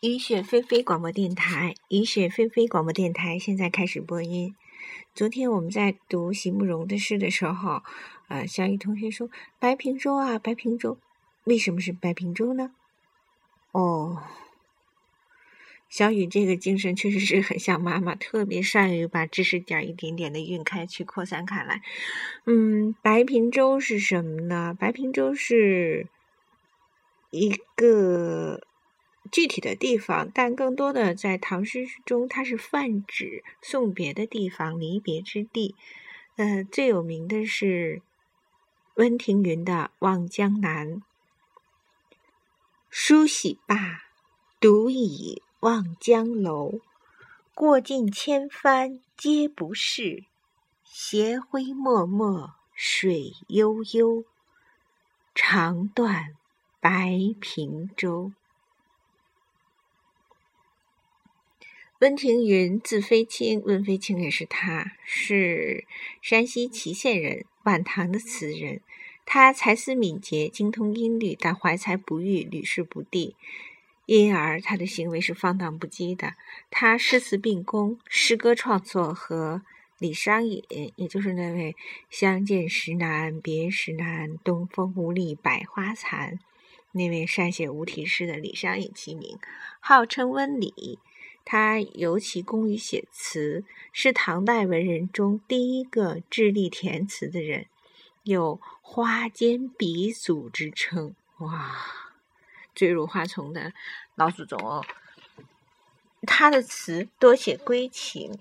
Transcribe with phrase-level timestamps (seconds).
[0.00, 4.54] 雨雪霏霏广播电台，雨雪霏霏广播电台现在开始播音。
[5.14, 7.82] 昨天我们在读席慕容的诗的时候，
[8.28, 10.98] 呃，小雨同学说：“白平洲啊，白平洲，
[11.44, 12.72] 为什么是白平洲呢？”
[13.72, 14.22] 哦，
[15.88, 21.80] 小雨这个精神确实是很像妈妈，特别善于把知识点一点点的晕开去扩散开来。
[22.44, 24.76] 嗯，白平洲是什么呢？
[24.78, 26.06] 白平洲是
[27.30, 28.60] 一个。
[29.30, 35.74] 具体的地方，但更多的在唐诗中，它是泛指送别的地方、离别之地。
[36.36, 38.02] 呃，最有名的是
[38.94, 40.96] 温庭筠的《望江南》
[42.90, 44.04] ：“梳洗罢，
[44.60, 46.80] 独倚望江楼。
[47.54, 50.24] 过尽千帆皆不是，
[50.84, 54.24] 斜晖脉脉水悠悠。
[55.34, 56.34] 长断
[56.80, 58.32] 白平洲。”
[62.00, 65.86] 温庭筠字飞卿，温飞卿也是他，是
[66.20, 68.82] 山西祁县人，晚唐的词人。
[69.24, 73.34] 他才思敏捷，精通音律，但怀才不遇，屡试不第，
[74.04, 76.34] 因而他的行为是放荡不羁的。
[76.70, 79.62] 他诗词并工，诗歌创作和
[79.98, 80.62] 李商隐，
[80.96, 81.74] 也就是那位
[82.10, 86.38] “相见时难别时难，东风无力百花残”
[86.92, 89.38] 那位善写无题诗的李商隐齐名，
[89.80, 90.98] 号称温李。
[91.48, 97.66] 他尤其工于写词，是唐代文人中第一个致力填词的人，
[98.24, 101.14] 有“花间鼻祖”之称。
[101.38, 101.76] 哇，
[102.74, 103.72] 坠入花丛的
[104.16, 104.84] 老祖宗哦！
[106.22, 108.36] 他的词多写归情，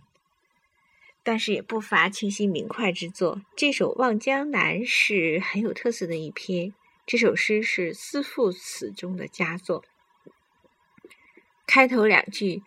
[1.21, 3.39] 但是也不乏清新明快之作。
[3.55, 6.73] 这首《望江南》是很有特色的一篇。
[7.05, 9.85] 这首诗是思妇词中的佳作，
[11.67, 12.63] 开头两句。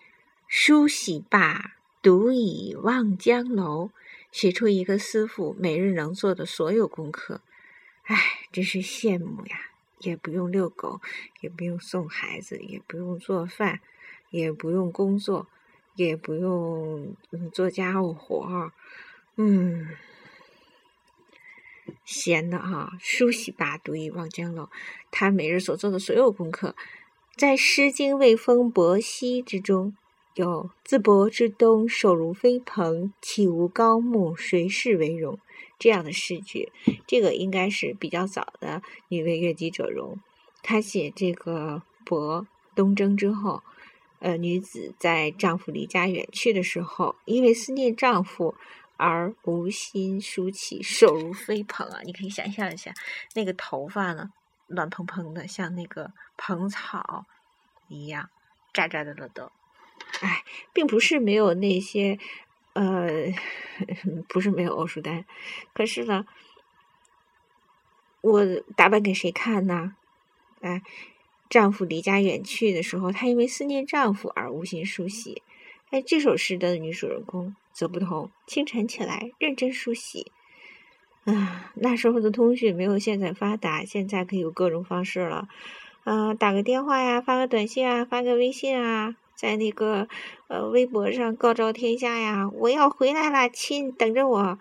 [0.49, 3.91] 梳洗罢，独倚望江楼，
[4.33, 7.43] 写出一个师傅每日能做的所有功课。
[8.05, 8.17] 唉，
[8.51, 9.61] 真是羡慕呀！
[9.99, 11.03] 也不用遛狗，
[11.43, 13.81] 也不用送孩子，也不用做饭，
[14.31, 15.47] 也不用工作，
[15.97, 17.15] 也不用
[17.53, 18.73] 做家务活儿。
[19.37, 19.89] 嗯，
[22.07, 22.97] 闲的哈。
[22.99, 24.71] 梳洗罢，独倚望江楼。
[25.11, 26.75] 他每日所做的所有功课，
[27.37, 29.95] 在《诗经·卫风·伯兮》之中。
[30.39, 35.37] 有自博之东，手如飞蓬，岂无高木，谁是为荣？
[35.81, 36.71] 这样的诗句，
[37.09, 40.17] 这个应该是比较早的女为悦己者容。
[40.63, 43.65] 她写这个博东征之后，
[44.21, 48.55] 呃，女子在丈夫离家远去的时候，因为思念丈夫
[48.97, 52.01] 而无心梳起，手如飞蓬啊！
[52.05, 52.95] 你可以想象一下，
[53.35, 54.31] 那个头发呢，
[54.69, 57.27] 乱蓬蓬的，像那个蓬草
[57.89, 58.31] 一样，
[58.73, 59.51] 扎扎的了都。
[60.21, 62.19] 哎，并不是没有那些，
[62.73, 63.09] 呃，
[64.29, 65.25] 不是没有欧舒丹，
[65.73, 66.27] 可是呢，
[68.21, 68.45] 我
[68.77, 69.95] 打扮给谁看呢？
[70.61, 70.83] 哎，
[71.49, 75.43] 丈夫离家远去的时候，她因为思念丈夫而无心梳洗。
[75.91, 80.33] 哎，这首诗的女主人公则不同，清晨起来认真梳洗。
[81.25, 85.49] 啊，那时候的通讯没有现在发达，现在可以有各种方式了，
[86.05, 89.15] 啊，打个电话呀，发个短信啊，发个微信啊。
[89.39, 90.09] 在那个
[90.49, 92.51] 呃微博上告昭天下呀！
[92.53, 94.59] 我要回来了，亲，等着我。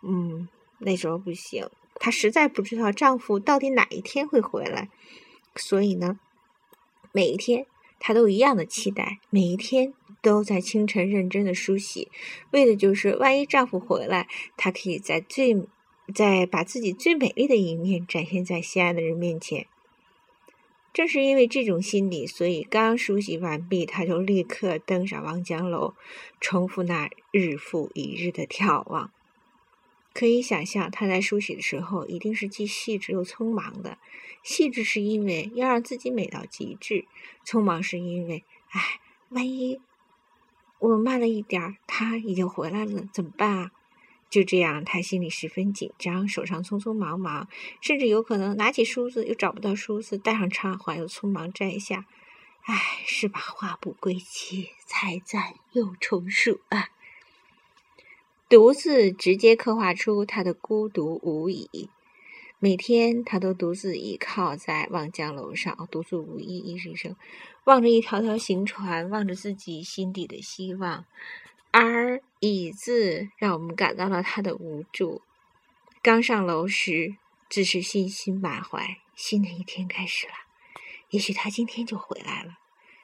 [0.00, 0.48] 嗯，
[0.78, 4.88] 那时候不行，她实在不知道丈夫到底哪一天会回来，
[5.56, 6.18] 所以呢，
[7.12, 7.66] 每一天
[8.00, 9.92] 她都一样的期待，每一天
[10.22, 12.08] 都在清晨认真的梳洗，
[12.52, 14.26] 为的就是万一丈夫回来，
[14.56, 15.54] 她可以在最
[16.14, 19.66] 在把自己最美丽的一面展现在心爱的人面前。
[20.98, 25.94] 正是因为这种心理，所以刚梳洗完毕，他就立刻登上望江楼，
[26.40, 29.12] 重复那日复一日的眺望。
[30.12, 33.98] 可以想象，他在梳洗的时候一定是既细致又匆忙的。
[34.42, 37.04] 细致是因为要让自己美到极致，
[37.46, 38.98] 匆忙是因为，哎，
[39.28, 39.80] 万一
[40.80, 43.70] 我慢了一点儿，他已经回来了，怎么办啊？
[44.30, 47.48] 就这样，他心里十分紧张，手上匆匆忙忙，
[47.80, 52.04] 甚至有可能拿起梳子又找不到梳子，戴上插环又匆忙摘下。
[52.62, 56.90] 唉，是把花不归期，才赞又重数啊！
[58.46, 61.88] 独自直接刻画出他的孤独无已。
[62.58, 67.16] 每天，他都独自倚靠在望江楼上，独自无依，一声声
[67.64, 71.06] 望着一条条行船，望着自己心底的希望。
[71.70, 75.22] 而椅子让我们感到了他的无助。
[76.02, 77.16] 刚上楼时，
[77.48, 80.34] 只是信心满怀，新的一天开始了。
[81.10, 82.58] 也许他今天就回来了。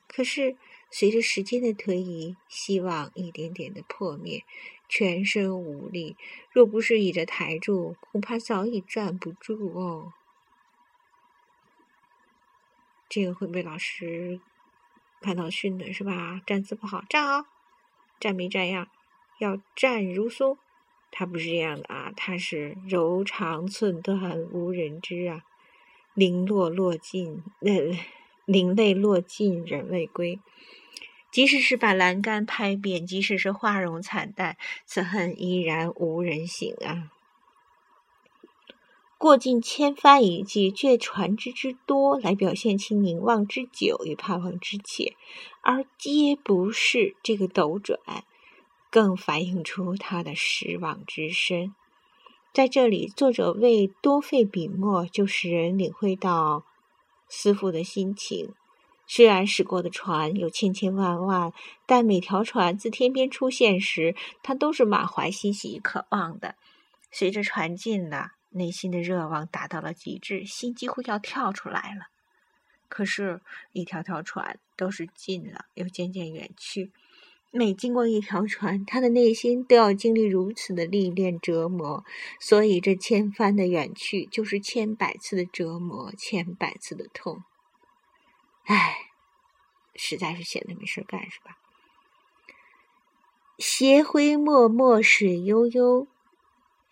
[0.06, 0.56] 可是
[0.90, 4.44] 随着时间的推移，希望一点点的破灭，
[4.88, 6.16] 全身无力。
[6.52, 10.12] 若不是倚着台柱，恐怕早已站不住哦。
[13.08, 14.40] 这个会被老师
[15.20, 16.40] 看到训的是吧？
[16.46, 17.49] 站姿不好，站好，
[18.20, 18.88] 站没站样？
[19.38, 20.58] 要站如松。
[21.16, 25.44] 他不是这样的啊，他是柔肠寸断无人知啊，
[26.14, 27.96] 零落落尽，呃，
[28.44, 30.40] 零泪落尽人未归。
[31.31, 34.56] 即使是把栏杆拍扁，即使是花容惨淡，
[34.87, 37.12] 此恨依然无人醒啊。
[39.25, 45.17] 过尽千帆一季，却船只之多，来表现其凝望之久与盼望之切，
[45.62, 47.99] 而皆不是这个斗转。
[48.91, 51.75] 更反映出他的失望之深。
[52.53, 56.67] 在这里，作者为多费笔墨，就使人领会到
[57.26, 58.53] 思妇的心情。
[59.06, 61.55] 虽然驶过的船有千千万万，
[61.87, 66.56] 但每条船自天边出现时，他都是满怀欣喜与渴望的。
[67.11, 72.09] 随着船近了，内心的热望达到了极致，心几乎要跳出来了。
[72.89, 73.41] 可是，
[73.73, 76.93] 一条条船都是近了，又渐渐远去。
[77.51, 82.05] 每经过一条船，他的内心都要经历如此的历练折磨，
[82.41, 87.45] 所以这千帆的远去，就是千百次的折磨，千百次的痛。
[88.65, 88.97] 唉，
[89.95, 91.59] 实在是闲的没事干，是吧？
[93.59, 96.09] 斜晖脉脉，水悠悠。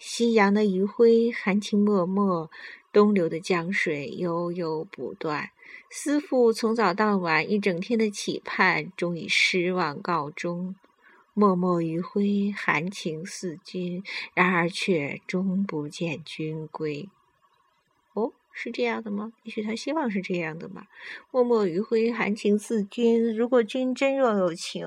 [0.05, 2.51] 夕阳的余晖，含情脉脉，
[2.93, 5.51] 东流的江水悠悠不断。
[5.89, 10.75] 思妇从早到晚一整天的期盼，终以失望告终。
[11.35, 14.03] 脉脉余晖，含情似君，
[14.35, 17.09] 然而却终不见君归。
[18.15, 19.33] 哦，是这样的吗？
[19.45, 20.89] 也许他希望是这样的吧。
[21.31, 23.37] 脉脉余晖，含情似君。
[23.37, 24.85] 如果君真若有情，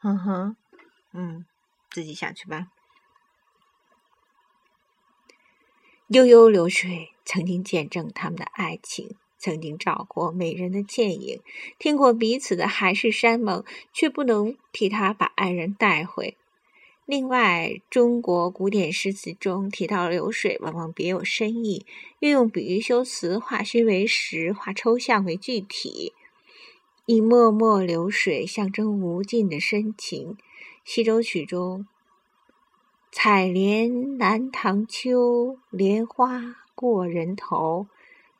[0.00, 0.56] 哼哼，
[1.12, 1.46] 嗯，
[1.88, 2.66] 自己想去吧。
[6.08, 11.42] 悠悠流水，曾经见证他们的爱情，曾经照过美人的倩影，
[11.78, 13.62] 听过彼此的海誓山盟，
[13.92, 16.34] 却不能替他把爱人带回。
[17.04, 21.84] 另外，中国古典诗词中提到流水，往往别有深意，
[22.20, 26.14] 运用比喻修辞，化虚为实，化抽象为具体，
[27.04, 30.32] 以脉脉流水象征无尽的深情。
[30.82, 31.86] 《西洲曲》中。
[33.10, 37.88] 采莲南塘秋，莲花过人头。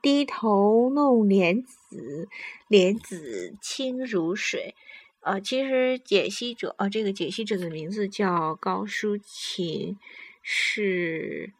[0.01, 2.29] 低头弄莲子，
[2.69, 4.77] 莲子清如水。
[5.23, 9.99] 呃，其实解析者，呃，这个解析者的名字叫高淑琴，
[10.41, 11.53] 是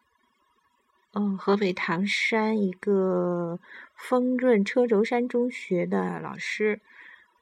[1.13, 3.59] 嗯河北唐山一个
[3.93, 6.79] 丰润车轴山中学的老师。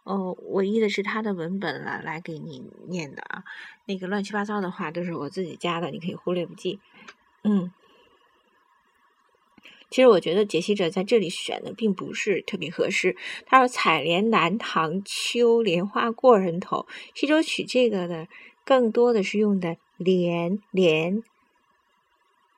[0.08, 3.44] 哦，我译的是他的文本了，来给你念的啊。
[3.86, 6.80] 那个乱七八糟的话都是我自己加的，你可以忽略不计。
[7.44, 7.74] 嗯，
[9.90, 13.18] 其实我觉得解析者在这里选的并不是特别合适。
[13.46, 16.88] 他说“采莲南塘秋，莲花过人头”。
[17.14, 18.30] 西洲曲这个的，
[18.64, 21.22] 更多的是用的“莲莲”。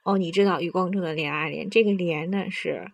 [0.05, 2.91] 哦，你知道余光中的“莲啊莲”，这个“莲”呢是。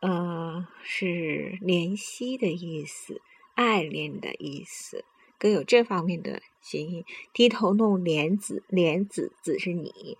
[0.00, 3.20] 呃，是怜惜的意思，
[3.54, 5.04] 爱恋的意思，
[5.38, 7.04] 更有这方面的谐音。
[7.32, 10.16] 低头弄莲子，莲子子是你，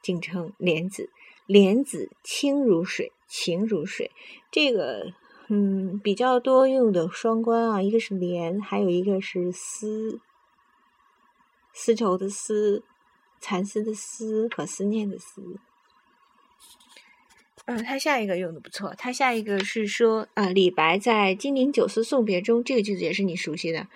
[0.00, 1.10] 敬称莲子，
[1.44, 4.10] 莲子清如水，情如水。
[4.50, 5.12] 这个，
[5.48, 10.20] 嗯，比较多用的双关啊，一个是莲，还有一个是丝，
[11.74, 12.82] 丝绸的丝，
[13.40, 15.60] 蚕丝的丝和思念的思。
[17.66, 18.94] 嗯，他下一个用的不错。
[18.98, 23.86] 他下一个是说，啊，李白在《金陵酒肆送别》中，这个句子也是你熟悉的。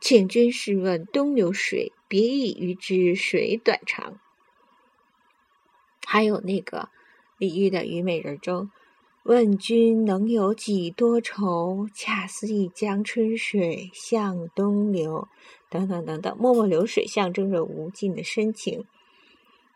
[0.00, 4.20] 请君试问东流水，别意与之水短长。
[6.06, 6.88] 还有那个
[7.38, 8.70] 李煜的《虞美人》中，
[9.24, 11.88] 问君能有几多愁？
[11.92, 15.26] 恰似一江春水向东流。
[15.68, 18.84] 等等等等，脉脉流水象征着无尽的深情。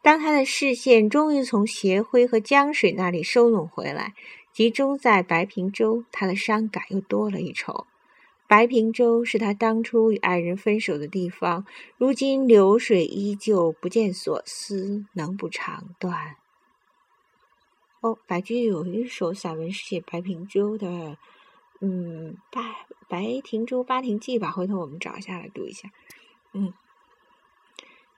[0.02, 4.14] 当他的视线终于从斜晖和江水那里收拢回来，
[4.52, 7.86] 集中在白平洲，他的伤感又多了一筹。
[8.48, 11.64] 白平洲是他当初与爱人分手的地方，
[11.96, 16.34] 如今流水依旧，不见所思，能不肠断？
[18.00, 21.16] 哦，白居易有一首散文是写白平洲的，
[21.80, 22.60] 嗯，《白
[23.08, 25.88] 白亭洲八亭记》吧，回头我们找一下来读一下，
[26.52, 26.74] 嗯。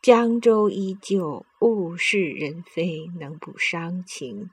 [0.05, 4.51] 江州依旧，物是人非，能不伤情？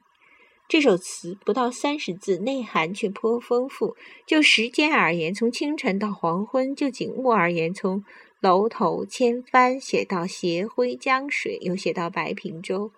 [0.69, 3.97] 这首词不到三十字，内涵却颇丰富。
[4.25, 8.05] 就时间而言，从清晨到黄昏；就景物而言，从
[8.39, 12.91] 楼头千帆写到斜晖江水，又写到白平洲；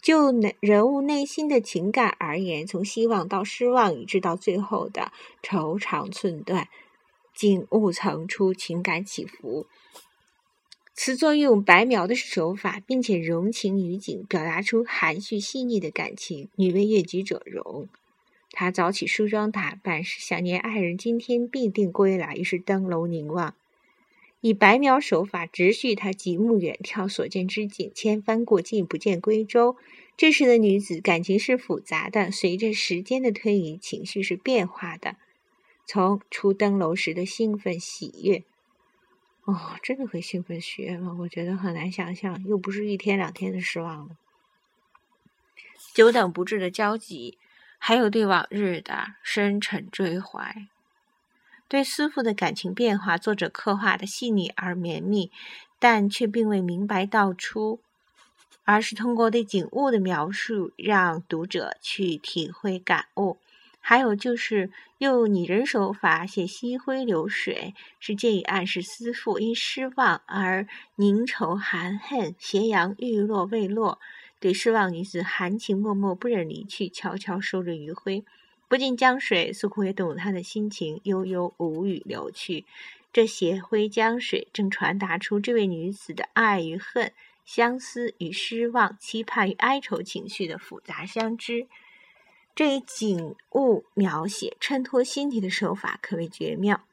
[0.00, 5.12] 就人物内心的情感而言，从希望到失望，以致到最后的
[5.42, 6.68] 愁肠寸断，
[7.34, 9.66] 景物层出，情感起伏。
[11.00, 16.48] 词作用白描的手法，并且融情于景，表达出含蓄细腻的感情。
[16.56, 17.88] 女为悦己者容。
[18.50, 23.54] 她早起梳妆打扮，是想念爱人今天必定归来，于是登楼凝望，
[24.40, 27.92] 以白描手法直叙她极目远眺所见之景。
[27.94, 29.76] 千帆过尽，不见归舟。
[30.16, 35.14] 这时的女子感情是复杂的，随着时间的推移，情绪是变化的。
[35.86, 38.42] 从初登楼时的兴奋喜悦。
[39.48, 41.16] 哦，真的会兴奋许愿吗？
[41.20, 44.14] 我觉得很难想象，又不是一天两天的失望了。
[45.94, 47.38] 久等不至的焦急，
[47.78, 50.66] 还有对往日的深沉追怀，
[51.66, 55.32] 对思妇的感情变化，作者刻画的细腻而绵密，
[55.78, 57.80] 但却并未明白道出，
[58.64, 63.38] 而是通过对景物的描述，让读者去体会感悟。
[63.88, 73.98] 还有就是用拟人手法写溪晖流水，是借以暗示思妇因失望而凝愁含恨，斜阳欲落未落，
[74.40, 78.26] 对失望女子含情脉脉，不忍离去，悄悄收着余晖。
[78.68, 82.66] 不尽江水似乎也懂她的心情，悠悠无语流去。
[83.10, 87.10] 这斜晖江水正传达出这位女子的爱与恨、
[87.46, 91.66] 相思与失望、期盼与哀愁情绪的复杂相知。
[92.58, 96.84] 这一景物描写衬托心底的手法可谓绝妙。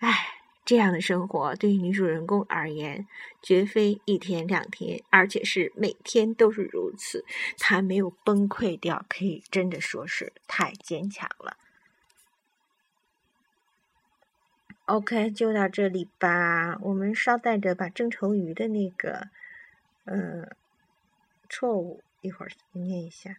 [0.00, 3.06] 唉，这样的生活对于女主人公而言，
[3.40, 7.24] 绝非一天两天，而且是每天都是如此。
[7.56, 11.56] 她没有崩溃掉，可以真的说是太坚强了。
[14.86, 16.78] OK，就到这里吧。
[16.80, 19.28] 我们稍带着把郑愁予的那个，
[20.06, 20.50] 嗯，
[21.48, 22.02] 错误。
[22.24, 23.36] 一会儿念一下。